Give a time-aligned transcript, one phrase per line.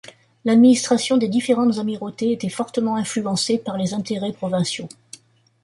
[0.45, 4.89] L'administration des différentes Amirautés était fortement influencée par les intérêts provinciaux.